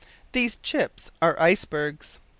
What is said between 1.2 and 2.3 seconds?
are ice bergs!